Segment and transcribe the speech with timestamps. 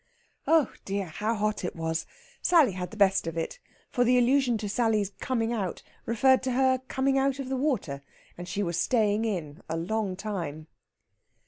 [0.47, 1.05] Oh dear!
[1.05, 2.07] how hot it was!
[2.41, 3.59] Sally had the best of it.
[3.91, 8.01] For the allusion to Sally's "coming out" referred to her coming out of the water,
[8.35, 10.65] and she was staying in a long time.